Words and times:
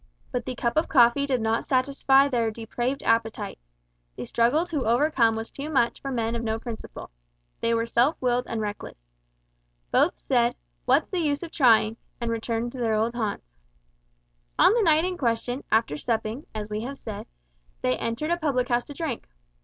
But 0.31 0.45
the 0.47 0.55
cup 0.55 0.77
of 0.77 0.89
coffee 0.89 1.27
did 1.27 1.41
not 1.41 1.63
satisfy 1.63 2.27
their 2.27 2.49
depraved 2.49 3.03
appetites. 3.03 3.61
The 4.15 4.25
struggle 4.25 4.65
to 4.65 4.87
overcome 4.87 5.35
was 5.35 5.51
too 5.51 5.69
much 5.69 6.01
for 6.01 6.09
men 6.09 6.33
of 6.35 6.41
no 6.43 6.57
principle. 6.57 7.11
They 7.59 7.75
were 7.75 7.85
self 7.85 8.19
willed 8.19 8.47
and 8.47 8.61
reckless. 8.61 9.03
Both 9.91 10.17
said, 10.27 10.55
"What's 10.85 11.09
the 11.09 11.19
use 11.19 11.43
of 11.43 11.51
trying?" 11.51 11.97
and 12.19 12.31
returned 12.31 12.71
to 12.71 12.79
their 12.79 12.95
old 12.95 13.13
haunts. 13.13 13.45
On 14.57 14.73
the 14.73 14.81
night 14.81 15.05
in 15.05 15.19
question, 15.19 15.63
after 15.71 15.97
supping, 15.97 16.47
as 16.55 16.67
we 16.67 16.81
have 16.81 16.97
said, 16.97 17.27
they 17.83 17.95
entered 17.95 18.31
a 18.31 18.37
public 18.37 18.69
house 18.69 18.85
to 18.85 18.95
drink. 18.95 19.29